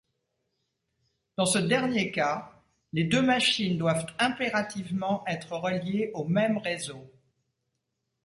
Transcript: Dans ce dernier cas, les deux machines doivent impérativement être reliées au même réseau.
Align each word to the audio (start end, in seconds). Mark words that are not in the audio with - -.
Dans 1.37 1.45
ce 1.45 1.59
dernier 1.59 2.09
cas, 2.11 2.59
les 2.91 3.03
deux 3.03 3.21
machines 3.21 3.77
doivent 3.77 4.07
impérativement 4.17 5.23
être 5.27 5.55
reliées 5.55 6.09
au 6.15 6.23
même 6.27 6.57
réseau. 6.57 7.07